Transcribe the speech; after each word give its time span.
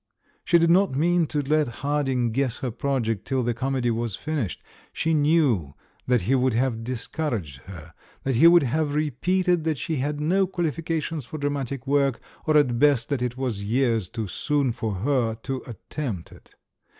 She 0.43 0.57
did 0.57 0.71
not 0.71 0.95
mean 0.95 1.27
to 1.27 1.43
let 1.43 1.67
Harding 1.67 2.31
guess 2.31 2.57
her 2.57 2.71
project 2.71 3.23
till 3.23 3.43
the 3.43 3.53
comedy 3.53 3.91
was 3.91 4.15
finished; 4.15 4.63
she 4.91 5.13
knew 5.13 5.75
that 6.07 6.23
he 6.23 6.33
would 6.33 6.55
have 6.55 6.77
discour 6.83 7.37
aged 7.37 7.57
her, 7.67 7.93
that 8.23 8.35
he 8.37 8.47
would 8.47 8.63
have 8.63 8.95
repeated 8.95 9.63
that 9.65 9.77
she 9.77 9.97
had 9.97 10.19
no 10.19 10.47
quahfications 10.47 11.25
for 11.27 11.37
dramatic 11.37 11.85
work, 11.85 12.19
or, 12.47 12.57
at 12.57 12.79
best, 12.79 13.09
that 13.09 13.21
it 13.21 13.37
was 13.37 13.63
years 13.63 14.09
too 14.09 14.27
soon 14.27 14.71
for 14.71 14.95
her 14.95 15.35
to 15.43 15.61
attempt 15.67 16.31
it. 16.31 16.55